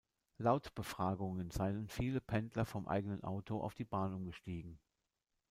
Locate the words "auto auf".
3.23-3.75